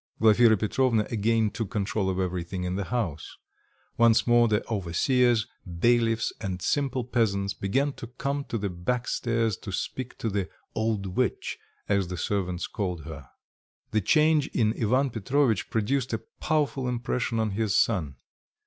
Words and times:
Glafira 0.19 0.57
Petrovna 0.59 1.05
again 1.11 1.51
took 1.51 1.69
control 1.69 2.09
of 2.09 2.19
everything 2.19 2.63
in 2.63 2.75
the 2.75 2.85
house; 2.85 3.37
once 3.99 4.25
more 4.25 4.47
the 4.47 4.67
overseers, 4.67 5.45
bailiffs 5.77 6.33
and 6.41 6.59
simple 6.59 7.03
peasants 7.03 7.53
began 7.53 7.93
to 7.93 8.07
come 8.07 8.43
to 8.45 8.57
the 8.57 8.71
back 8.71 9.07
stairs 9.07 9.55
to 9.57 9.71
speak 9.71 10.17
to 10.17 10.27
the 10.31 10.49
"old 10.73 11.05
witch," 11.15 11.59
as 11.87 12.07
the 12.07 12.17
servants 12.17 12.65
called 12.65 13.03
her. 13.03 13.29
The 13.91 14.01
change 14.01 14.47
in 14.47 14.73
Ivan 14.83 15.11
Petrovitch 15.11 15.69
produced 15.69 16.13
a 16.13 16.23
powerful 16.39 16.87
impression 16.87 17.39
on 17.39 17.51
his 17.51 17.75
son. 17.77 18.15